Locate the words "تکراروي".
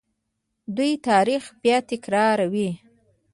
1.89-2.69